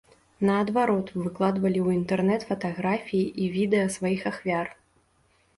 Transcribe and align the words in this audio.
Наадварот, 0.49 1.11
выкладвалі 1.25 1.79
ў 1.83 1.87
інтэрнэт 1.99 2.41
фатаграфіі 2.53 3.29
і 3.45 3.51
відэа 3.57 3.85
сваіх 3.97 4.21
ахвяр. 4.31 4.67